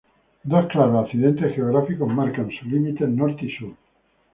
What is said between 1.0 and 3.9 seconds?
accidentes geográficos marcan sus límites norte y sur.